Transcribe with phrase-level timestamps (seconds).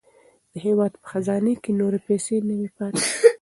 [0.51, 3.03] د هېواد په خزانې کې نورې پیسې نه وې پاتې.